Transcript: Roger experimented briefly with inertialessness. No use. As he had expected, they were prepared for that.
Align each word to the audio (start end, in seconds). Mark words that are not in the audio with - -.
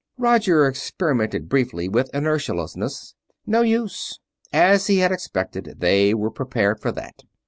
Roger 0.17 0.65
experimented 0.65 1.47
briefly 1.47 1.87
with 1.87 2.09
inertialessness. 2.11 3.13
No 3.45 3.61
use. 3.61 4.17
As 4.51 4.87
he 4.87 4.97
had 4.97 5.11
expected, 5.11 5.75
they 5.77 6.15
were 6.15 6.31
prepared 6.31 6.79
for 6.79 6.91
that. 6.93 7.21